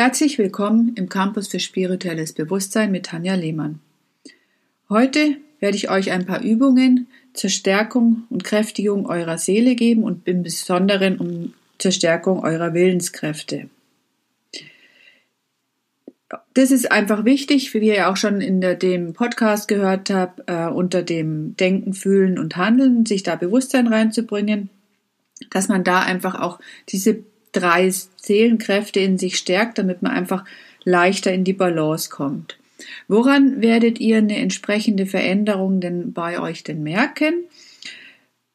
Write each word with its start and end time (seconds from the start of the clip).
Herzlich 0.00 0.38
willkommen 0.38 0.92
im 0.94 1.08
Campus 1.08 1.48
für 1.48 1.58
spirituelles 1.58 2.32
Bewusstsein 2.32 2.92
mit 2.92 3.06
Tanja 3.06 3.34
Lehmann. 3.34 3.80
Heute 4.88 5.38
werde 5.58 5.76
ich 5.76 5.90
euch 5.90 6.12
ein 6.12 6.24
paar 6.24 6.40
Übungen 6.40 7.08
zur 7.34 7.50
Stärkung 7.50 8.22
und 8.30 8.44
Kräftigung 8.44 9.06
eurer 9.06 9.38
Seele 9.38 9.74
geben 9.74 10.04
und 10.04 10.28
im 10.28 10.44
Besonderen 10.44 11.18
um 11.18 11.54
zur 11.78 11.90
Stärkung 11.90 12.44
eurer 12.44 12.74
Willenskräfte. 12.74 13.70
Das 16.54 16.70
ist 16.70 16.92
einfach 16.92 17.24
wichtig, 17.24 17.74
wie 17.74 17.80
ihr 17.80 18.08
auch 18.08 18.16
schon 18.16 18.40
in 18.40 18.60
der, 18.60 18.76
dem 18.76 19.14
Podcast 19.14 19.66
gehört 19.66 20.10
habt, 20.10 20.48
äh, 20.48 20.68
unter 20.68 21.02
dem 21.02 21.56
Denken, 21.56 21.92
Fühlen 21.92 22.38
und 22.38 22.56
Handeln, 22.56 23.04
sich 23.04 23.24
da 23.24 23.34
Bewusstsein 23.34 23.88
reinzubringen, 23.88 24.70
dass 25.50 25.66
man 25.66 25.82
da 25.82 25.98
einfach 26.02 26.40
auch 26.40 26.60
diese 26.88 27.24
drei 27.52 27.90
Seelenkräfte 27.90 29.00
in 29.00 29.18
sich 29.18 29.38
stärkt, 29.38 29.78
damit 29.78 30.02
man 30.02 30.12
einfach 30.12 30.44
leichter 30.84 31.32
in 31.32 31.44
die 31.44 31.52
Balance 31.52 32.10
kommt. 32.10 32.58
Woran 33.08 33.60
werdet 33.60 34.00
ihr 34.00 34.18
eine 34.18 34.36
entsprechende 34.36 35.06
Veränderung 35.06 35.80
denn 35.80 36.12
bei 36.12 36.40
euch 36.40 36.62
denn 36.62 36.82
merken? 36.82 37.44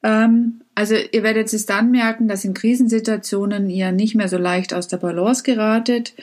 Ähm, 0.01 0.61
also 0.75 0.95
ihr 0.95 1.23
werdet 1.23 1.53
es 1.53 1.65
dann 1.65 1.91
merken, 1.91 2.27
dass 2.27 2.45
in 2.45 2.53
Krisensituationen 2.53 3.69
ihr 3.69 3.91
nicht 3.91 4.15
mehr 4.15 4.29
so 4.29 4.37
leicht 4.37 4.73
aus 4.73 4.87
der 4.87 4.97
Balance 4.97 5.43
geratet 5.43 6.13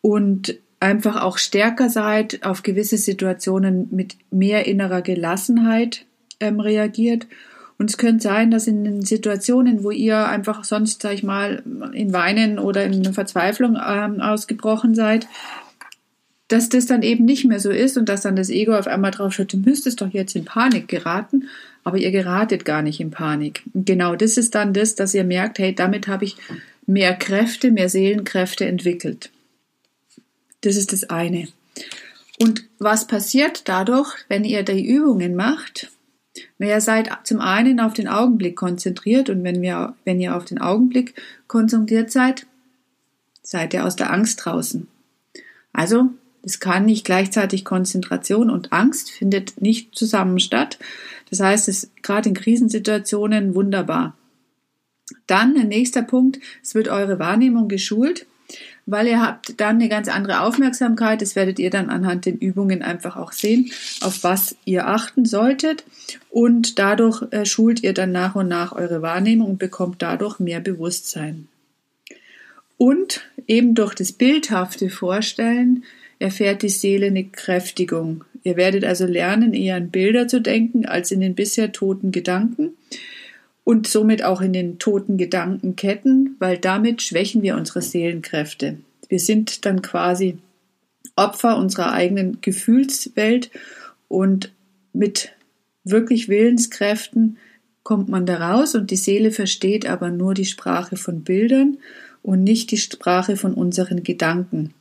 und 0.00 0.58
einfach 0.80 1.22
auch 1.22 1.38
stärker 1.38 1.88
seid, 1.88 2.44
auf 2.44 2.62
gewisse 2.62 2.98
Situationen 2.98 3.88
mit 3.90 4.16
mehr 4.30 4.66
innerer 4.66 5.02
Gelassenheit 5.02 6.06
ähm, 6.40 6.60
reagiert 6.60 7.26
und 7.78 7.90
es 7.90 7.96
könnte 7.96 8.24
sein, 8.24 8.50
dass 8.50 8.66
in 8.66 8.84
den 8.84 9.02
Situationen, 9.02 9.84
wo 9.84 9.92
ihr 9.92 10.28
einfach 10.28 10.64
sonst, 10.64 11.00
sag 11.00 11.14
ich 11.14 11.22
mal, 11.22 11.62
in 11.92 12.12
Weinen 12.12 12.58
oder 12.58 12.84
in 12.84 13.14
Verzweiflung 13.14 13.76
ähm, 13.76 14.20
ausgebrochen 14.20 14.96
seid, 14.96 15.28
dass 16.48 16.68
das 16.68 16.86
dann 16.86 17.02
eben 17.02 17.24
nicht 17.24 17.44
mehr 17.44 17.60
so 17.60 17.70
ist 17.70 17.96
und 17.96 18.08
dass 18.08 18.22
dann 18.22 18.34
das 18.34 18.50
Ego 18.50 18.76
auf 18.76 18.86
einmal 18.86 19.10
drauf 19.10 19.34
schaut, 19.34 19.52
du 19.52 19.58
müsstest 19.58 20.00
doch 20.00 20.08
jetzt 20.08 20.34
in 20.34 20.44
Panik 20.44 20.88
geraten, 20.88 21.48
aber 21.84 21.98
ihr 21.98 22.10
geratet 22.10 22.64
gar 22.64 22.82
nicht 22.82 23.00
in 23.00 23.10
Panik. 23.10 23.62
Und 23.74 23.86
genau 23.86 24.16
das 24.16 24.36
ist 24.38 24.54
dann 24.54 24.72
das, 24.72 24.94
dass 24.94 25.14
ihr 25.14 25.24
merkt, 25.24 25.58
hey, 25.58 25.74
damit 25.74 26.08
habe 26.08 26.24
ich 26.24 26.36
mehr 26.86 27.14
Kräfte, 27.14 27.70
mehr 27.70 27.88
Seelenkräfte 27.88 28.64
entwickelt. 28.64 29.30
Das 30.62 30.76
ist 30.76 30.92
das 30.92 31.10
eine. 31.10 31.48
Und 32.40 32.64
was 32.78 33.06
passiert 33.06 33.68
dadurch, 33.68 34.14
wenn 34.28 34.44
ihr 34.44 34.62
die 34.62 34.84
Übungen 34.84 35.36
macht? 35.36 35.90
Naja, 36.58 36.80
seid 36.80 37.10
zum 37.24 37.40
einen 37.40 37.80
auf 37.80 37.94
den 37.94 38.08
Augenblick 38.08 38.56
konzentriert 38.56 39.30
und 39.30 39.44
wenn, 39.44 39.62
wir, 39.62 39.94
wenn 40.04 40.20
ihr 40.20 40.36
auf 40.36 40.44
den 40.44 40.58
Augenblick 40.58 41.14
konzentriert 41.46 42.10
seid, 42.10 42.46
seid 43.42 43.74
ihr 43.74 43.84
aus 43.84 43.96
der 43.96 44.12
Angst 44.12 44.44
draußen. 44.44 44.88
Also, 45.72 46.10
es 46.42 46.60
kann 46.60 46.86
nicht 46.86 47.04
gleichzeitig 47.04 47.64
Konzentration 47.64 48.50
und 48.50 48.72
Angst 48.72 49.10
findet 49.10 49.60
nicht 49.60 49.94
zusammen 49.94 50.38
statt. 50.38 50.78
Das 51.30 51.40
heißt, 51.40 51.68
es 51.68 51.84
ist 51.84 52.02
gerade 52.02 52.28
in 52.28 52.34
Krisensituationen 52.34 53.54
wunderbar. 53.54 54.16
Dann 55.26 55.54
der 55.54 55.64
nächster 55.64 56.02
Punkt, 56.02 56.38
es 56.62 56.74
wird 56.74 56.88
eure 56.88 57.18
Wahrnehmung 57.18 57.68
geschult 57.68 58.26
weil 58.90 59.06
ihr 59.06 59.20
habt 59.20 59.60
dann 59.60 59.76
eine 59.76 59.88
ganz 59.90 60.08
andere 60.08 60.40
Aufmerksamkeit. 60.40 61.20
Das 61.20 61.36
werdet 61.36 61.58
ihr 61.58 61.68
dann 61.68 61.90
anhand 61.90 62.24
den 62.24 62.38
Übungen 62.38 62.82
einfach 62.82 63.16
auch 63.16 63.32
sehen, 63.32 63.70
auf 64.00 64.24
was 64.24 64.56
ihr 64.64 64.86
achten 64.86 65.26
solltet. 65.26 65.84
Und 66.30 66.78
dadurch 66.78 67.22
äh, 67.30 67.44
schult 67.44 67.82
ihr 67.82 67.92
dann 67.92 68.12
nach 68.12 68.34
und 68.34 68.48
nach 68.48 68.72
eure 68.72 69.02
Wahrnehmung 69.02 69.50
und 69.50 69.58
bekommt 69.58 70.00
dadurch 70.00 70.38
mehr 70.38 70.60
Bewusstsein. 70.60 71.48
Und 72.78 73.26
eben 73.46 73.74
durch 73.74 73.94
das 73.94 74.12
bildhafte 74.12 74.88
Vorstellen 74.88 75.84
erfährt 76.18 76.62
die 76.62 76.70
Seele 76.70 77.06
eine 77.08 77.24
Kräftigung. 77.24 78.24
Ihr 78.42 78.56
werdet 78.56 78.84
also 78.84 79.04
lernen, 79.04 79.52
eher 79.52 79.76
an 79.76 79.90
Bilder 79.90 80.28
zu 80.28 80.40
denken 80.40 80.86
als 80.86 81.10
in 81.10 81.20
den 81.20 81.34
bisher 81.34 81.72
toten 81.72 82.10
Gedanken 82.10 82.70
und 83.68 83.86
somit 83.86 84.24
auch 84.24 84.40
in 84.40 84.54
den 84.54 84.78
toten 84.78 85.18
Gedankenketten, 85.18 86.36
weil 86.38 86.56
damit 86.56 87.02
schwächen 87.02 87.42
wir 87.42 87.54
unsere 87.54 87.82
Seelenkräfte. 87.82 88.78
Wir 89.10 89.18
sind 89.18 89.66
dann 89.66 89.82
quasi 89.82 90.38
Opfer 91.16 91.58
unserer 91.58 91.92
eigenen 91.92 92.40
Gefühlswelt 92.40 93.50
und 94.08 94.54
mit 94.94 95.32
wirklich 95.84 96.30
Willenskräften 96.30 97.36
kommt 97.82 98.08
man 98.08 98.24
da 98.24 98.38
raus 98.52 98.74
und 98.74 98.90
die 98.90 98.96
Seele 98.96 99.32
versteht 99.32 99.86
aber 99.86 100.08
nur 100.08 100.32
die 100.32 100.46
Sprache 100.46 100.96
von 100.96 101.20
Bildern 101.22 101.76
und 102.22 102.44
nicht 102.44 102.70
die 102.70 102.78
Sprache 102.78 103.36
von 103.36 103.52
unseren 103.52 104.02
Gedanken. 104.02 104.72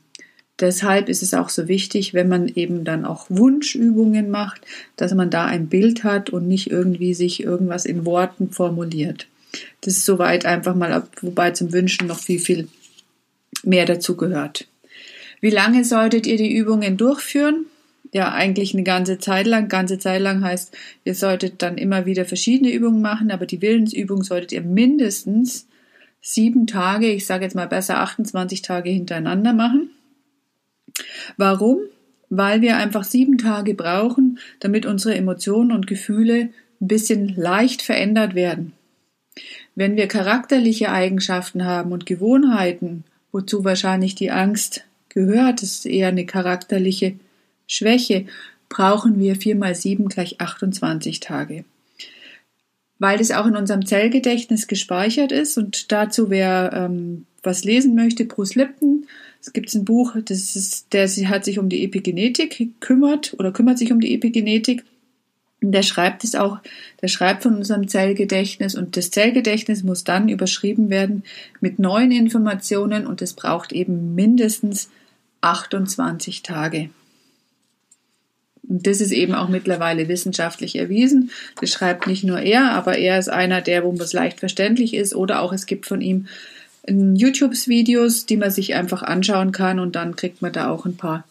Deshalb 0.60 1.08
ist 1.08 1.22
es 1.22 1.34
auch 1.36 1.50
so 1.50 1.68
wichtig, 1.68 2.14
wenn 2.14 2.28
man 2.28 2.48
eben 2.48 2.84
dann 2.84 3.06
auch 3.06 3.28
Wunschübungen 3.30 4.32
macht, 4.32 4.62
dass 4.96 5.14
man 5.14 5.30
da 5.30 5.46
ein 5.46 5.68
Bild 5.68 6.04
hat 6.04 6.32
und 6.32 6.48
nicht 6.48 6.72
irgendwie 6.72 7.14
sich 7.14 7.44
irgendwas 7.44 7.86
in 7.86 8.06
Worten 8.06 8.50
formuliert. 8.50 9.28
Das 9.82 9.98
ist 9.98 10.06
soweit 10.06 10.46
einfach 10.46 10.76
mal 10.76 10.92
ab, 10.92 11.10
wobei 11.22 11.52
zum 11.52 11.72
Wünschen 11.74 12.08
noch 12.08 12.20
viel, 12.20 12.40
viel 12.40 12.68
mehr 13.64 13.86
dazu 13.86 14.18
gehört. 14.18 14.68
Wie 15.42 15.52
lange 15.52 15.84
solltet 15.84 16.26
ihr 16.26 16.38
die 16.38 16.56
Übungen 16.56 16.98
durchführen? 16.98 17.68
Ja, 18.12 18.32
eigentlich 18.32 18.74
eine 18.74 18.84
ganze 18.84 19.20
Zeit 19.20 19.46
lang. 19.46 19.68
Ganze 19.68 20.00
Zeit 20.00 20.22
lang 20.22 20.44
heißt, 20.44 20.76
ihr 21.04 21.14
solltet 21.14 21.62
dann 21.62 21.78
immer 21.78 22.06
wieder 22.06 22.26
verschiedene 22.26 22.72
Übungen 22.72 23.02
machen, 23.02 23.30
aber 23.30 23.46
die 23.46 23.62
Willensübung 23.62 24.24
solltet 24.24 24.54
ihr 24.54 24.62
mindestens 24.62 25.68
sieben 26.22 26.66
Tage, 26.68 27.12
ich 27.12 27.26
sage 27.26 27.44
jetzt 27.44 27.56
mal 27.56 27.68
besser 27.68 28.00
28 28.00 28.62
Tage 28.62 28.90
hintereinander 28.90 29.54
machen. 29.54 29.92
Warum? 31.38 31.80
Weil 32.30 32.62
wir 32.62 32.78
einfach 32.78 33.04
sieben 33.04 33.38
Tage 33.38 33.74
brauchen, 33.74 34.40
damit 34.60 34.86
unsere 34.86 35.16
Emotionen 35.16 35.72
und 35.72 35.88
Gefühle 35.88 36.50
ein 36.82 36.88
bisschen 36.88 37.36
leicht 37.36 37.82
verändert 37.82 38.36
werden. 38.36 38.74
Wenn 39.76 39.96
wir 39.96 40.08
charakterliche 40.08 40.92
Eigenschaften 40.92 41.66
haben 41.66 41.92
und 41.92 42.06
Gewohnheiten, 42.06 43.04
wozu 43.32 43.64
wahrscheinlich 43.64 44.16
die 44.16 44.32
Angst 44.32 44.84
gehört, 45.10 45.64
ist 45.64 45.86
eher 45.86 46.10
eine 46.10 46.26
charakterliche 46.26 47.14
Schwäche, 47.68 48.26
brauchen 48.70 49.20
wir 49.20 49.36
vier 49.36 49.56
mal 49.56 49.76
sieben 49.76 50.10
gleich 50.10 50.42
28 50.42 51.20
Tage. 51.20 51.64
Weil 53.00 53.20
das 53.20 53.32
auch 53.32 53.46
in 53.46 53.56
unserem 53.56 53.86
Zellgedächtnis 53.86 54.68
gespeichert 54.68 55.32
ist 55.32 55.58
und 55.58 55.92
dazu 55.92 56.30
wer 56.30 56.72
ähm, 56.74 57.26
was 57.44 57.64
lesen 57.64 57.96
möchte, 57.96 58.26
Bruce 58.26 58.56
Lipton 58.56 59.08
es 59.42 59.54
gibt 59.54 59.74
ein 59.74 59.86
Buch, 59.86 60.16
das 60.26 60.56
ist, 60.56 60.94
der 60.94 61.08
hat 61.30 61.46
sich 61.46 61.60
um 61.60 61.70
die 61.70 61.84
Epigenetik 61.84 62.72
kümmert 62.80 63.36
oder 63.38 63.52
kümmert 63.52 63.78
sich 63.78 63.92
um 63.92 64.00
die 64.00 64.14
Epigenetik. 64.14 64.84
Und 65.62 65.72
der 65.72 65.84
schreibt 65.84 66.24
es 66.24 66.36
auch, 66.36 66.60
der 67.02 67.08
schreibt 67.08 67.44
von 67.44 67.56
unserem 67.56 67.88
Zellgedächtnis 67.88 68.76
und 68.76 68.96
das 68.96 69.10
Zellgedächtnis 69.10 69.84
muss 69.84 70.04
dann 70.04 70.30
überschrieben 70.30 70.90
werden 70.90 71.24
mit 71.62 71.80
neuen 71.80 72.12
Informationen 72.12 73.08
und 73.08 73.22
es 73.22 73.34
braucht 73.34 73.74
eben 73.74 74.14
mindestens 74.14 74.90
28 75.42 76.44
Tage. 76.44 76.90
Und 78.68 78.86
das 78.86 79.02
ist 79.02 79.12
eben 79.12 79.34
auch 79.34 79.48
mittlerweile 79.48 80.08
wissenschaftlich 80.08 80.76
erwiesen. 80.76 81.32
Das 81.60 81.70
schreibt 81.70 82.06
nicht 82.06 82.24
nur 82.24 82.40
er, 82.40 82.72
aber 82.72 82.98
er 82.98 83.18
ist 83.18 83.30
einer 83.30 83.62
der, 83.62 83.84
wo 83.84 83.94
es 83.94 84.14
leicht 84.14 84.40
verständlich 84.40 84.94
ist 84.94 85.16
oder 85.16 85.42
auch 85.42 85.54
es 85.54 85.66
gibt 85.66 85.86
von 85.86 86.02
ihm 86.02 86.28
YouTube-Videos, 86.88 88.26
die 88.26 88.38
man 88.38 88.52
sich 88.52 88.76
einfach 88.76 89.04
anschauen 89.04 89.52
kann 89.52 89.80
und 89.80 89.96
dann 89.96 90.16
kriegt 90.16 90.42
man 90.42 90.54
da 90.54 90.70
auch 90.70 90.86
ein 90.86 90.98
paar 90.98 91.26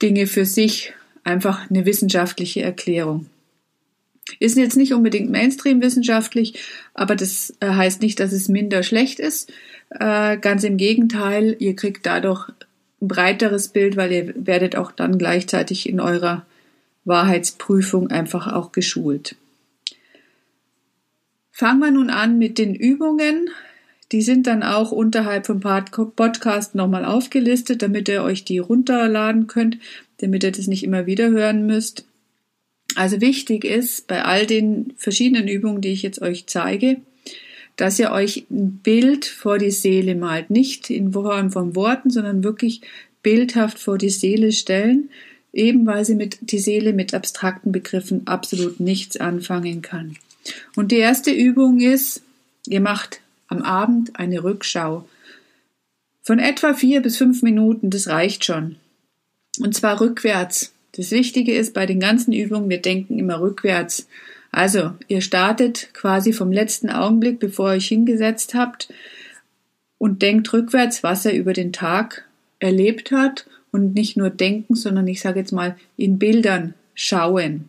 Dinge 0.00 0.26
für 0.26 0.44
sich, 0.44 0.92
einfach 1.24 1.70
eine 1.70 1.86
wissenschaftliche 1.86 2.62
Erklärung. 2.62 3.26
Ist 4.38 4.56
jetzt 4.56 4.76
nicht 4.76 4.92
unbedingt 4.92 5.30
Mainstream-wissenschaftlich, 5.30 6.54
aber 6.94 7.16
das 7.16 7.54
äh, 7.60 7.68
heißt 7.68 8.02
nicht, 8.02 8.18
dass 8.20 8.32
es 8.32 8.48
minder 8.48 8.82
schlecht 8.82 9.20
ist. 9.20 9.52
Äh, 9.90 10.38
ganz 10.38 10.64
im 10.64 10.76
Gegenteil, 10.76 11.56
ihr 11.58 11.76
kriegt 11.76 12.06
dadurch 12.06 12.48
ein 12.48 13.08
breiteres 13.08 13.68
Bild, 13.68 13.96
weil 13.96 14.12
ihr 14.12 14.34
werdet 14.36 14.76
auch 14.76 14.92
dann 14.92 15.18
gleichzeitig 15.18 15.88
in 15.88 16.00
eurer 16.00 16.46
Wahrheitsprüfung 17.04 18.10
einfach 18.10 18.52
auch 18.52 18.72
geschult. 18.72 19.36
Fangen 21.50 21.80
wir 21.80 21.90
nun 21.90 22.10
an 22.10 22.38
mit 22.38 22.58
den 22.58 22.74
Übungen. 22.74 23.50
Die 24.12 24.22
sind 24.22 24.46
dann 24.46 24.62
auch 24.62 24.92
unterhalb 24.92 25.46
vom 25.46 25.60
Podcast 25.60 26.74
nochmal 26.74 27.04
aufgelistet, 27.06 27.80
damit 27.80 28.08
ihr 28.08 28.22
euch 28.22 28.44
die 28.44 28.58
runterladen 28.58 29.46
könnt, 29.46 29.78
damit 30.18 30.44
ihr 30.44 30.52
das 30.52 30.66
nicht 30.66 30.84
immer 30.84 31.06
wieder 31.06 31.30
hören 31.30 31.66
müsst. 31.66 32.04
Also 32.94 33.22
wichtig 33.22 33.64
ist 33.64 34.06
bei 34.06 34.22
all 34.22 34.46
den 34.46 34.92
verschiedenen 34.98 35.48
Übungen, 35.48 35.80
die 35.80 35.92
ich 35.92 36.02
jetzt 36.02 36.20
euch 36.20 36.46
zeige, 36.46 36.98
dass 37.76 37.98
ihr 37.98 38.12
euch 38.12 38.44
ein 38.50 38.80
Bild 38.82 39.24
vor 39.24 39.56
die 39.56 39.70
Seele 39.70 40.14
malt. 40.14 40.50
Nicht 40.50 40.90
in 40.90 41.12
Form 41.12 41.50
von 41.50 41.74
Worten, 41.74 42.10
sondern 42.10 42.44
wirklich 42.44 42.82
bildhaft 43.22 43.78
vor 43.78 43.96
die 43.96 44.10
Seele 44.10 44.52
stellen, 44.52 45.08
eben 45.54 45.86
weil 45.86 46.04
sie 46.04 46.16
mit, 46.16 46.38
die 46.42 46.58
Seele 46.58 46.92
mit 46.92 47.14
abstrakten 47.14 47.72
Begriffen 47.72 48.26
absolut 48.26 48.78
nichts 48.78 49.16
anfangen 49.16 49.80
kann. 49.80 50.16
Und 50.76 50.92
die 50.92 50.98
erste 50.98 51.30
Übung 51.30 51.80
ist, 51.80 52.22
ihr 52.66 52.80
macht 52.80 53.21
am 53.52 53.62
Abend 53.62 54.18
eine 54.18 54.42
Rückschau. 54.42 55.08
Von 56.22 56.38
etwa 56.38 56.74
vier 56.74 57.02
bis 57.02 57.16
fünf 57.16 57.42
Minuten, 57.42 57.90
das 57.90 58.08
reicht 58.08 58.44
schon. 58.44 58.76
Und 59.60 59.74
zwar 59.74 60.00
rückwärts. 60.00 60.72
Das 60.92 61.10
Wichtige 61.10 61.54
ist 61.54 61.74
bei 61.74 61.86
den 61.86 62.00
ganzen 62.00 62.32
Übungen, 62.32 62.68
wir 62.68 62.80
denken 62.80 63.18
immer 63.18 63.40
rückwärts. 63.40 64.08
Also, 64.50 64.92
ihr 65.08 65.20
startet 65.20 65.88
quasi 65.94 66.32
vom 66.32 66.52
letzten 66.52 66.90
Augenblick, 66.90 67.38
bevor 67.38 67.70
ihr 67.70 67.76
euch 67.76 67.88
hingesetzt 67.88 68.54
habt 68.54 68.92
und 69.98 70.22
denkt 70.22 70.52
rückwärts, 70.52 71.02
was 71.02 71.24
er 71.24 71.34
über 71.34 71.52
den 71.52 71.72
Tag 71.72 72.26
erlebt 72.58 73.12
hat 73.12 73.46
und 73.70 73.94
nicht 73.94 74.16
nur 74.16 74.30
denken, 74.30 74.74
sondern 74.74 75.06
ich 75.06 75.20
sage 75.20 75.40
jetzt 75.40 75.52
mal 75.52 75.76
in 75.96 76.18
Bildern 76.18 76.74
schauen. 76.94 77.68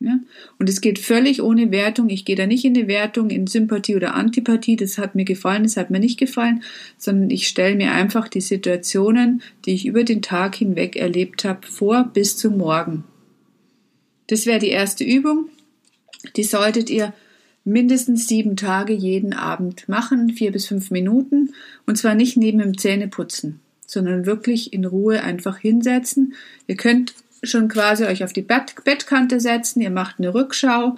Ja? 0.00 0.20
Und 0.58 0.68
es 0.68 0.80
geht 0.80 0.98
völlig 0.98 1.42
ohne 1.42 1.70
Wertung. 1.70 2.08
Ich 2.08 2.24
gehe 2.24 2.36
da 2.36 2.46
nicht 2.46 2.64
in 2.64 2.74
die 2.74 2.86
Wertung, 2.86 3.30
in 3.30 3.46
Sympathie 3.46 3.96
oder 3.96 4.14
Antipathie. 4.14 4.76
Das 4.76 4.98
hat 4.98 5.14
mir 5.14 5.24
gefallen, 5.24 5.64
das 5.64 5.76
hat 5.76 5.90
mir 5.90 5.98
nicht 5.98 6.18
gefallen, 6.18 6.62
sondern 6.96 7.30
ich 7.30 7.48
stelle 7.48 7.74
mir 7.74 7.92
einfach 7.92 8.28
die 8.28 8.40
Situationen, 8.40 9.42
die 9.64 9.74
ich 9.74 9.86
über 9.86 10.04
den 10.04 10.22
Tag 10.22 10.54
hinweg 10.54 10.96
erlebt 10.96 11.44
habe, 11.44 11.66
vor 11.66 12.10
bis 12.12 12.36
zum 12.36 12.58
Morgen. 12.58 13.04
Das 14.28 14.46
wäre 14.46 14.60
die 14.60 14.68
erste 14.68 15.04
Übung. 15.04 15.48
Die 16.36 16.44
solltet 16.44 16.90
ihr 16.90 17.12
mindestens 17.64 18.28
sieben 18.28 18.56
Tage 18.56 18.92
jeden 18.92 19.32
Abend 19.32 19.88
machen, 19.88 20.30
vier 20.30 20.52
bis 20.52 20.66
fünf 20.66 20.90
Minuten. 20.90 21.54
Und 21.86 21.96
zwar 21.96 22.14
nicht 22.14 22.36
neben 22.36 22.58
dem 22.58 22.78
Zähneputzen, 22.78 23.60
sondern 23.86 24.26
wirklich 24.26 24.72
in 24.72 24.84
Ruhe 24.84 25.22
einfach 25.22 25.58
hinsetzen. 25.58 26.34
Ihr 26.66 26.76
könnt 26.76 27.14
schon 27.42 27.68
quasi 27.68 28.04
euch 28.04 28.24
auf 28.24 28.32
die 28.32 28.42
Bett 28.42 28.74
Bettkante 28.84 29.40
setzen, 29.40 29.80
ihr 29.80 29.90
macht 29.90 30.16
eine 30.18 30.34
Rückschau 30.34 30.96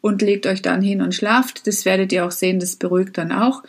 und 0.00 0.22
legt 0.22 0.46
euch 0.46 0.62
dann 0.62 0.82
hin 0.82 1.02
und 1.02 1.14
schlaft. 1.14 1.66
Das 1.66 1.84
werdet 1.84 2.12
ihr 2.12 2.24
auch 2.24 2.30
sehen, 2.30 2.58
das 2.60 2.76
beruhigt 2.76 3.18
dann 3.18 3.32
auch. 3.32 3.62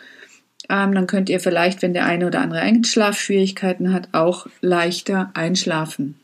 Ähm, 0.68 0.94
dann 0.94 1.06
könnt 1.06 1.30
ihr 1.30 1.40
vielleicht, 1.40 1.82
wenn 1.82 1.94
der 1.94 2.06
eine 2.06 2.26
oder 2.26 2.40
andere 2.40 2.60
Einschlafschwierigkeiten 2.60 3.92
hat, 3.92 4.08
auch 4.12 4.46
leichter 4.60 5.30
einschlafen. 5.34 6.16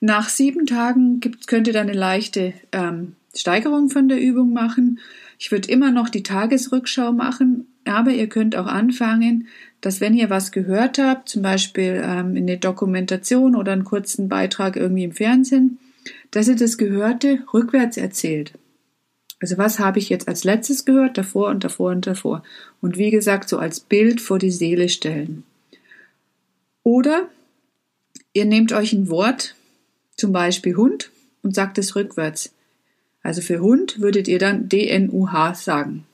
Nach 0.00 0.28
sieben 0.28 0.66
Tagen 0.66 1.20
gibt, 1.20 1.46
könnt 1.46 1.66
ihr 1.66 1.74
dann 1.74 1.88
eine 1.88 1.98
leichte 1.98 2.54
ähm, 2.72 3.16
Steigerung 3.34 3.90
von 3.90 4.08
der 4.08 4.18
Übung 4.18 4.52
machen. 4.52 4.98
Ich 5.38 5.52
würde 5.52 5.70
immer 5.70 5.90
noch 5.90 6.08
die 6.08 6.22
Tagesrückschau 6.22 7.12
machen, 7.12 7.66
aber 7.84 8.10
ihr 8.10 8.28
könnt 8.28 8.56
auch 8.56 8.66
anfangen, 8.66 9.48
dass 9.80 10.00
wenn 10.00 10.14
ihr 10.14 10.30
was 10.30 10.52
gehört 10.52 10.98
habt, 10.98 11.28
zum 11.28 11.42
Beispiel 11.42 12.02
ähm, 12.04 12.36
in 12.36 12.46
der 12.46 12.58
Dokumentation 12.58 13.56
oder 13.56 13.72
einen 13.72 13.84
kurzen 13.84 14.28
Beitrag 14.28 14.76
irgendwie 14.76 15.04
im 15.04 15.12
Fernsehen, 15.12 15.78
dass 16.30 16.48
ihr 16.48 16.56
das 16.56 16.78
Gehörte 16.78 17.44
rückwärts 17.52 17.96
erzählt. 17.96 18.52
Also 19.40 19.56
was 19.56 19.78
habe 19.78 19.98
ich 19.98 20.10
jetzt 20.10 20.28
als 20.28 20.44
letztes 20.44 20.84
gehört, 20.84 21.16
davor 21.16 21.48
und 21.48 21.64
davor 21.64 21.92
und 21.92 22.06
davor. 22.06 22.42
Und 22.82 22.98
wie 22.98 23.10
gesagt, 23.10 23.48
so 23.48 23.58
als 23.58 23.80
Bild 23.80 24.20
vor 24.20 24.38
die 24.38 24.50
Seele 24.50 24.88
stellen. 24.90 25.44
Oder 26.82 27.28
ihr 28.34 28.44
nehmt 28.44 28.72
euch 28.72 28.92
ein 28.92 29.08
Wort, 29.08 29.54
zum 30.16 30.32
Beispiel 30.32 30.76
Hund, 30.76 31.10
und 31.42 31.54
sagt 31.54 31.78
es 31.78 31.96
rückwärts. 31.96 32.52
Also 33.22 33.40
für 33.40 33.60
Hund 33.60 34.00
würdet 34.00 34.28
ihr 34.28 34.38
dann 34.38 34.68
DNUH 34.68 35.54
sagen. 35.54 36.04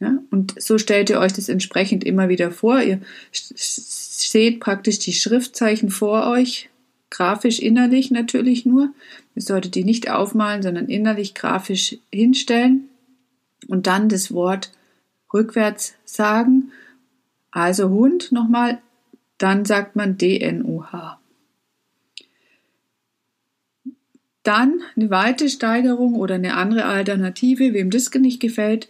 Ja, 0.00 0.18
und 0.30 0.60
so 0.60 0.78
stellt 0.78 1.10
ihr 1.10 1.18
euch 1.18 1.32
das 1.32 1.48
entsprechend 1.48 2.04
immer 2.04 2.28
wieder 2.28 2.50
vor. 2.50 2.80
Ihr 2.80 3.00
seht 3.32 4.60
praktisch 4.60 5.00
die 5.00 5.12
Schriftzeichen 5.12 5.90
vor 5.90 6.28
euch, 6.28 6.70
grafisch 7.10 7.58
innerlich 7.58 8.10
natürlich 8.10 8.64
nur. 8.64 8.90
Ihr 9.34 9.42
solltet 9.42 9.74
die 9.74 9.84
nicht 9.84 10.10
aufmalen, 10.10 10.62
sondern 10.62 10.86
innerlich 10.86 11.34
grafisch 11.34 11.96
hinstellen 12.12 12.88
und 13.66 13.88
dann 13.88 14.08
das 14.08 14.32
Wort 14.32 14.70
rückwärts 15.32 15.94
sagen. 16.04 16.70
Also 17.50 17.88
Hund 17.88 18.30
nochmal, 18.30 18.78
dann 19.38 19.64
sagt 19.64 19.96
man 19.96 20.16
DNUH. 20.16 21.18
Dann 24.44 24.80
eine 24.96 25.10
weite 25.10 25.48
Steigerung 25.48 26.14
oder 26.14 26.36
eine 26.36 26.54
andere 26.54 26.84
Alternative, 26.84 27.74
wem 27.74 27.90
das 27.90 28.12
nicht 28.14 28.40
gefällt, 28.40 28.88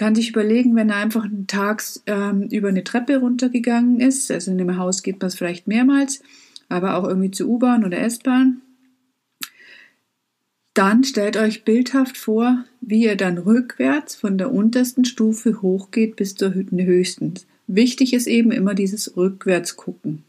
kann 0.00 0.14
sich 0.14 0.30
überlegen, 0.30 0.74
wenn 0.76 0.88
er 0.88 0.96
einfach 0.96 1.26
tags 1.46 2.02
ähm, 2.06 2.44
über 2.44 2.68
eine 2.68 2.84
Treppe 2.84 3.18
runtergegangen 3.18 4.00
ist, 4.00 4.30
also 4.30 4.50
in 4.50 4.58
einem 4.58 4.78
Haus 4.78 5.02
geht 5.02 5.20
man 5.20 5.26
es 5.26 5.34
vielleicht 5.34 5.66
mehrmals, 5.66 6.22
aber 6.70 6.94
auch 6.96 7.06
irgendwie 7.06 7.30
zur 7.30 7.48
U-Bahn 7.48 7.84
oder 7.84 7.98
S-Bahn, 7.98 8.62
dann 10.72 11.04
stellt 11.04 11.36
euch 11.36 11.64
bildhaft 11.64 12.16
vor, 12.16 12.64
wie 12.80 13.04
ihr 13.04 13.16
dann 13.16 13.36
rückwärts 13.36 14.14
von 14.14 14.38
der 14.38 14.50
untersten 14.54 15.04
Stufe 15.04 15.60
hochgeht 15.60 16.16
bis 16.16 16.34
zur 16.34 16.54
höchsten. 16.54 17.34
Wichtig 17.66 18.14
ist 18.14 18.26
eben 18.26 18.52
immer 18.52 18.72
dieses 18.72 19.18
rückwärts 19.18 19.76
gucken. 19.76 20.24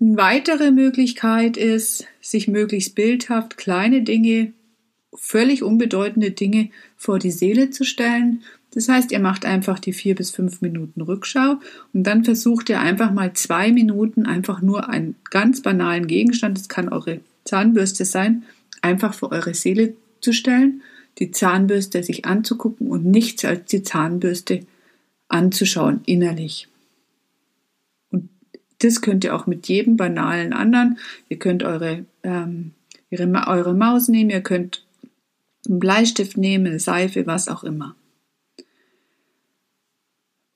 Eine 0.00 0.16
weitere 0.16 0.70
Möglichkeit 0.70 1.56
ist, 1.56 2.06
sich 2.20 2.46
möglichst 2.46 2.94
bildhaft 2.94 3.56
kleine 3.56 4.02
Dinge 4.02 4.52
völlig 5.14 5.62
unbedeutende 5.62 6.30
Dinge 6.30 6.70
vor 6.96 7.18
die 7.18 7.30
Seele 7.30 7.70
zu 7.70 7.84
stellen. 7.84 8.42
Das 8.72 8.88
heißt, 8.88 9.12
ihr 9.12 9.20
macht 9.20 9.44
einfach 9.44 9.78
die 9.78 9.92
vier 9.92 10.14
bis 10.14 10.30
fünf 10.30 10.60
Minuten 10.60 11.00
Rückschau 11.00 11.56
und 11.92 12.02
dann 12.02 12.24
versucht 12.24 12.68
ihr 12.68 12.80
einfach 12.80 13.12
mal 13.12 13.32
zwei 13.32 13.72
Minuten 13.72 14.26
einfach 14.26 14.60
nur 14.60 14.88
einen 14.88 15.14
ganz 15.30 15.62
banalen 15.62 16.08
Gegenstand, 16.08 16.58
das 16.58 16.68
kann 16.68 16.88
eure 16.88 17.20
Zahnbürste 17.44 18.04
sein, 18.04 18.42
einfach 18.82 19.14
vor 19.14 19.30
eure 19.30 19.54
Seele 19.54 19.94
zu 20.20 20.32
stellen, 20.32 20.82
die 21.18 21.30
Zahnbürste 21.30 22.02
sich 22.02 22.24
anzugucken 22.24 22.88
und 22.88 23.04
nichts 23.04 23.44
als 23.44 23.66
die 23.66 23.82
Zahnbürste 23.82 24.60
anzuschauen 25.28 26.00
innerlich. 26.06 26.68
Und 28.10 28.28
das 28.80 29.00
könnt 29.00 29.22
ihr 29.22 29.36
auch 29.36 29.46
mit 29.46 29.68
jedem 29.68 29.96
banalen 29.96 30.52
anderen. 30.52 30.98
Ihr 31.28 31.38
könnt 31.38 31.62
eure, 31.62 32.04
ähm, 32.24 32.72
ihre, 33.10 33.30
eure 33.46 33.74
Maus 33.74 34.08
nehmen, 34.08 34.30
ihr 34.30 34.42
könnt 34.42 34.83
einen 35.66 35.80
Bleistift 35.80 36.36
nehmen, 36.36 36.66
eine 36.66 36.80
Seife, 36.80 37.26
was 37.26 37.48
auch 37.48 37.64
immer. 37.64 37.96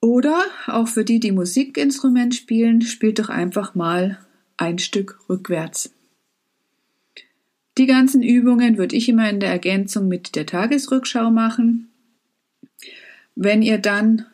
Oder 0.01 0.45
auch 0.67 0.87
für 0.87 1.03
die, 1.03 1.19
die 1.19 1.31
Musikinstrument 1.31 2.33
spielen, 2.33 2.81
spielt 2.81 3.19
doch 3.19 3.29
einfach 3.29 3.75
mal 3.75 4.19
ein 4.57 4.79
Stück 4.79 5.19
rückwärts. 5.29 5.93
Die 7.77 7.85
ganzen 7.85 8.23
Übungen 8.23 8.77
würde 8.77 8.95
ich 8.95 9.07
immer 9.07 9.29
in 9.29 9.39
der 9.39 9.51
Ergänzung 9.51 10.07
mit 10.07 10.35
der 10.35 10.45
Tagesrückschau 10.45 11.31
machen. 11.31 11.89
Wenn 13.35 13.61
ihr 13.61 13.77
dann 13.77 14.25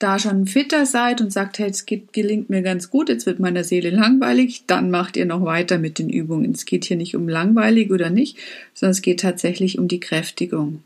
da 0.00 0.18
schon 0.18 0.46
fitter 0.46 0.86
seid 0.86 1.20
und 1.20 1.30
sagt, 1.30 1.58
hey, 1.58 1.68
es 1.68 1.86
geht, 1.86 2.12
gelingt 2.12 2.50
mir 2.50 2.62
ganz 2.62 2.90
gut, 2.90 3.10
jetzt 3.10 3.26
wird 3.26 3.38
meiner 3.38 3.64
Seele 3.64 3.90
langweilig, 3.90 4.64
dann 4.66 4.90
macht 4.90 5.16
ihr 5.16 5.26
noch 5.26 5.44
weiter 5.44 5.78
mit 5.78 5.98
den 5.98 6.08
Übungen. 6.08 6.52
Es 6.52 6.64
geht 6.64 6.86
hier 6.86 6.96
nicht 6.96 7.14
um 7.14 7.28
langweilig 7.28 7.92
oder 7.92 8.08
nicht, 8.10 8.38
sondern 8.74 8.92
es 8.92 9.02
geht 9.02 9.20
tatsächlich 9.20 9.78
um 9.78 9.88
die 9.88 10.00
Kräftigung. 10.00 10.82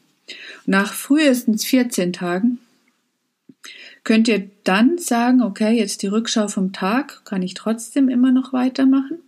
Nach 0.66 0.92
frühestens 0.92 1.64
14 1.64 2.12
Tagen 2.12 2.58
könnt 4.02 4.26
ihr 4.26 4.50
dann 4.64 4.98
sagen, 4.98 5.42
okay, 5.42 5.78
jetzt 5.78 6.02
die 6.02 6.08
Rückschau 6.08 6.48
vom 6.48 6.72
Tag, 6.72 7.24
kann 7.24 7.42
ich 7.42 7.54
trotzdem 7.54 8.08
immer 8.08 8.32
noch 8.32 8.52
weitermachen. 8.52 9.18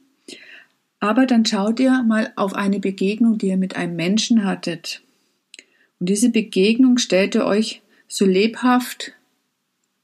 Aber 0.98 1.26
dann 1.26 1.46
schaut 1.46 1.78
ihr 1.78 2.02
mal 2.02 2.32
auf 2.34 2.54
eine 2.54 2.80
Begegnung, 2.80 3.38
die 3.38 3.48
ihr 3.48 3.56
mit 3.56 3.76
einem 3.76 3.94
Menschen 3.94 4.44
hattet. 4.44 5.00
Und 6.00 6.08
diese 6.08 6.30
Begegnung 6.30 6.98
stellt 6.98 7.36
ihr 7.36 7.46
euch 7.46 7.82
so 8.08 8.24
lebhaft 8.24 9.12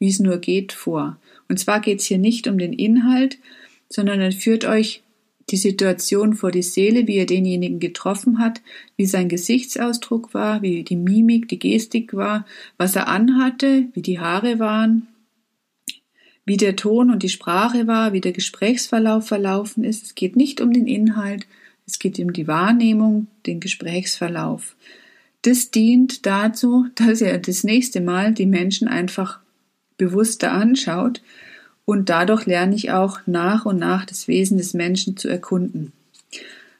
wie 0.02 0.08
es 0.08 0.18
nur 0.18 0.38
geht, 0.38 0.72
vor. 0.72 1.16
Und 1.48 1.60
zwar 1.60 1.78
geht 1.78 2.00
es 2.00 2.06
hier 2.06 2.18
nicht 2.18 2.48
um 2.48 2.58
den 2.58 2.72
Inhalt, 2.72 3.38
sondern 3.88 4.20
er 4.20 4.32
führt 4.32 4.64
euch 4.64 5.00
die 5.48 5.56
Situation 5.56 6.34
vor 6.34 6.50
die 6.50 6.64
Seele, 6.64 7.06
wie 7.06 7.18
er 7.18 7.26
denjenigen 7.26 7.78
getroffen 7.78 8.40
hat, 8.40 8.62
wie 8.96 9.06
sein 9.06 9.28
Gesichtsausdruck 9.28 10.34
war, 10.34 10.60
wie 10.60 10.82
die 10.82 10.96
Mimik, 10.96 11.46
die 11.46 11.60
Gestik 11.60 12.14
war, 12.14 12.44
was 12.78 12.96
er 12.96 13.06
anhatte, 13.06 13.84
wie 13.94 14.02
die 14.02 14.18
Haare 14.18 14.58
waren, 14.58 15.06
wie 16.44 16.56
der 16.56 16.74
Ton 16.74 17.08
und 17.08 17.22
die 17.22 17.28
Sprache 17.28 17.86
war, 17.86 18.12
wie 18.12 18.20
der 18.20 18.32
Gesprächsverlauf 18.32 19.28
verlaufen 19.28 19.84
ist. 19.84 20.06
Es 20.06 20.14
geht 20.16 20.34
nicht 20.34 20.60
um 20.60 20.72
den 20.72 20.88
Inhalt, 20.88 21.46
es 21.86 22.00
geht 22.00 22.18
um 22.18 22.32
die 22.32 22.48
Wahrnehmung, 22.48 23.28
den 23.46 23.60
Gesprächsverlauf. 23.60 24.74
Das 25.42 25.70
dient 25.70 26.26
dazu, 26.26 26.86
dass 26.96 27.20
ihr 27.20 27.38
das 27.38 27.62
nächste 27.62 28.00
Mal 28.00 28.34
die 28.34 28.46
Menschen 28.46 28.88
einfach 28.88 29.41
bewusster 30.02 30.52
anschaut 30.52 31.22
und 31.84 32.08
dadurch 32.08 32.46
lerne 32.46 32.74
ich 32.74 32.90
auch 32.90 33.20
nach 33.26 33.64
und 33.64 33.78
nach 33.78 34.04
das 34.04 34.28
Wesen 34.28 34.58
des 34.58 34.74
Menschen 34.74 35.16
zu 35.16 35.28
erkunden. 35.28 35.92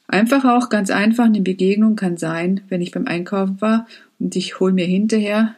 Einfach 0.08 0.44
auch 0.44 0.68
ganz 0.68 0.90
einfach 0.90 1.24
eine 1.24 1.40
Begegnung 1.40 1.96
kann 1.96 2.16
sein, 2.16 2.60
wenn 2.68 2.82
ich 2.82 2.90
beim 2.90 3.06
Einkaufen 3.06 3.60
war 3.60 3.86
und 4.18 4.36
ich 4.36 4.60
hole 4.60 4.72
mir 4.72 4.86
hinterher 4.86 5.54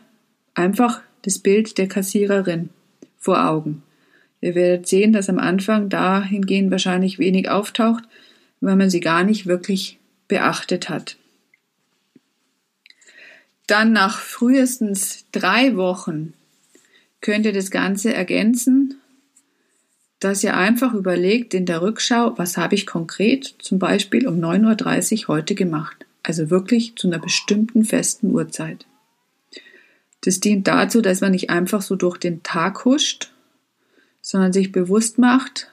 einfach 0.54 1.00
das 1.22 1.38
Bild 1.38 1.78
der 1.78 1.88
Kassiererin 1.88 2.68
vor 3.18 3.48
Augen. 3.48 3.82
Ihr 4.40 4.54
werdet 4.54 4.86
sehen, 4.86 5.12
dass 5.12 5.30
am 5.30 5.38
Anfang 5.38 5.88
dahingehend 5.88 6.70
wahrscheinlich 6.70 7.18
wenig 7.18 7.48
auftaucht, 7.48 8.04
weil 8.60 8.76
man 8.76 8.90
sie 8.90 9.00
gar 9.00 9.24
nicht 9.24 9.46
wirklich 9.46 9.98
beachtet 10.28 10.90
hat. 10.90 11.16
Dann 13.66 13.92
nach 13.92 14.18
frühestens 14.18 15.24
drei 15.32 15.76
Wochen 15.76 16.34
könnt 17.24 17.46
ihr 17.46 17.54
das 17.54 17.70
Ganze 17.70 18.12
ergänzen, 18.12 19.00
dass 20.20 20.44
ihr 20.44 20.58
einfach 20.58 20.92
überlegt 20.92 21.54
in 21.54 21.64
der 21.64 21.80
Rückschau, 21.80 22.36
was 22.36 22.58
habe 22.58 22.74
ich 22.74 22.86
konkret 22.86 23.54
zum 23.60 23.78
Beispiel 23.78 24.28
um 24.28 24.38
9.30 24.38 25.22
Uhr 25.22 25.28
heute 25.28 25.54
gemacht. 25.54 26.04
Also 26.22 26.50
wirklich 26.50 26.96
zu 26.96 27.06
einer 27.06 27.18
bestimmten 27.18 27.86
festen 27.86 28.30
Uhrzeit. 28.30 28.84
Das 30.20 30.38
dient 30.40 30.68
dazu, 30.68 31.00
dass 31.00 31.22
man 31.22 31.32
nicht 31.32 31.48
einfach 31.48 31.80
so 31.80 31.96
durch 31.96 32.18
den 32.18 32.42
Tag 32.42 32.84
huscht, 32.84 33.32
sondern 34.20 34.52
sich 34.52 34.70
bewusst 34.70 35.18
macht, 35.18 35.72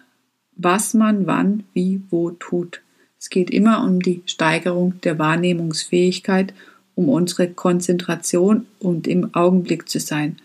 was 0.55 0.93
man 0.93 1.27
wann, 1.27 1.65
wie, 1.73 2.01
wo 2.09 2.31
tut. 2.31 2.81
Es 3.19 3.29
geht 3.29 3.49
immer 3.49 3.83
um 3.83 3.99
die 3.99 4.23
Steigerung 4.25 5.01
der 5.01 5.19
Wahrnehmungsfähigkeit, 5.19 6.53
um 6.95 7.09
unsere 7.09 7.49
Konzentration 7.49 8.67
und 8.79 9.05
im 9.05 9.35
Augenblick 9.35 9.89
zu 9.89 9.99
sein. 9.99 10.37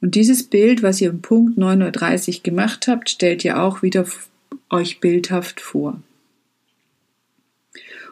Und 0.00 0.14
dieses 0.14 0.44
Bild, 0.44 0.82
was 0.82 1.00
ihr 1.00 1.10
im 1.10 1.22
Punkt 1.22 1.58
9.30 1.58 2.36
Uhr 2.36 2.42
gemacht 2.42 2.86
habt, 2.86 3.10
stellt 3.10 3.44
ihr 3.44 3.62
auch 3.62 3.82
wieder 3.82 4.06
euch 4.70 5.00
bildhaft 5.00 5.60
vor. 5.60 6.00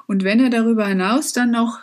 Und 0.07 0.25
wenn 0.25 0.41
ihr 0.41 0.51
darüber 0.51 0.87
hinaus 0.87 1.33
dann 1.33 1.51
noch 1.51 1.81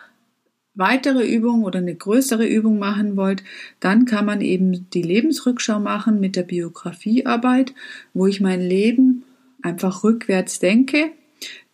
weitere 0.74 1.26
Übungen 1.26 1.64
oder 1.64 1.80
eine 1.80 1.96
größere 1.96 2.48
Übung 2.48 2.80
machen 2.80 3.18
wollt, 3.18 3.44
dann 3.80 4.06
kann 4.06 4.26
man 4.26 4.42
eben 4.42 4.90
die 4.92 5.02
Lebensrückschau 5.02 5.80
machen 5.80 6.20
mit 6.20 6.36
der 6.36 6.44
Biografiearbeit, 6.44 7.74
wo 8.14 8.28
ich 8.28 8.42
mein 8.42 8.62
Leben 8.62 9.24
einfach 9.62 10.04
rückwärts 10.04 10.60
denke. 10.60 11.12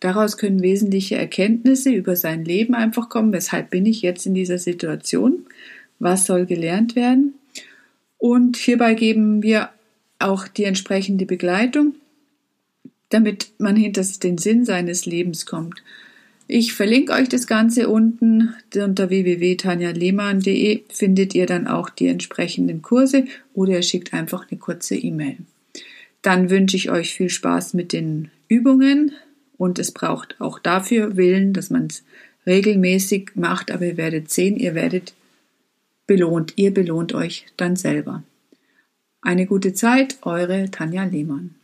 Daraus 0.00 0.36
können 0.36 0.62
wesentliche 0.62 1.16
Erkenntnisse 1.16 1.90
über 1.90 2.16
sein 2.16 2.44
Leben 2.44 2.74
einfach 2.74 3.08
kommen. 3.08 3.32
Weshalb 3.32 3.70
bin 3.70 3.86
ich 3.86 4.02
jetzt 4.02 4.26
in 4.26 4.34
dieser 4.34 4.58
Situation? 4.58 5.46
Was 5.98 6.24
soll 6.24 6.46
gelernt 6.46 6.96
werden? 6.96 7.34
Und 8.18 8.56
hierbei 8.56 8.94
geben 8.94 9.42
wir 9.42 9.70
auch 10.18 10.48
die 10.48 10.64
entsprechende 10.64 11.24
Begleitung, 11.24 11.94
damit 13.10 13.52
man 13.58 13.76
hinter 13.76 14.02
den 14.22 14.38
Sinn 14.38 14.64
seines 14.64 15.06
Lebens 15.06 15.46
kommt. 15.46 15.82
Ich 16.50 16.72
verlinke 16.72 17.12
euch 17.12 17.28
das 17.28 17.46
Ganze 17.46 17.88
unten. 17.88 18.54
Unter 18.74 19.10
www.tanjalehmann.de 19.10 20.82
findet 20.88 21.34
ihr 21.34 21.46
dann 21.46 21.66
auch 21.66 21.90
die 21.90 22.06
entsprechenden 22.06 22.80
Kurse 22.80 23.26
oder 23.54 23.74
ihr 23.74 23.82
schickt 23.82 24.14
einfach 24.14 24.50
eine 24.50 24.58
kurze 24.58 24.96
E-Mail. 24.96 25.36
Dann 26.22 26.50
wünsche 26.50 26.76
ich 26.76 26.90
euch 26.90 27.14
viel 27.14 27.28
Spaß 27.28 27.74
mit 27.74 27.92
den 27.92 28.30
Übungen 28.48 29.12
und 29.58 29.78
es 29.78 29.92
braucht 29.92 30.36
auch 30.40 30.58
dafür 30.58 31.16
Willen, 31.16 31.52
dass 31.52 31.68
man 31.68 31.86
es 31.86 32.02
regelmäßig 32.46 33.32
macht, 33.34 33.70
aber 33.70 33.84
ihr 33.84 33.96
werdet 33.98 34.30
sehen, 34.30 34.56
ihr 34.56 34.74
werdet 34.74 35.12
belohnt, 36.08 36.54
ihr 36.56 36.74
belohnt 36.74 37.14
euch 37.14 37.46
dann 37.56 37.76
selber. 37.76 38.24
Eine 39.22 39.46
gute 39.46 39.72
Zeit, 39.74 40.18
eure 40.22 40.72
Tanja 40.72 41.04
Lehmann. 41.04 41.54